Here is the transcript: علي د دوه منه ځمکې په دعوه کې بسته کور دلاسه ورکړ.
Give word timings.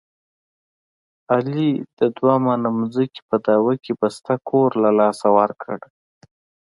علي 1.33 1.69
د 1.99 1.99
دوه 2.17 2.35
منه 2.45 2.69
ځمکې 2.93 3.21
په 3.29 3.35
دعوه 3.45 3.73
کې 3.83 3.93
بسته 4.01 4.33
کور 4.49 4.69
دلاسه 4.85 5.27
ورکړ. 5.39 5.77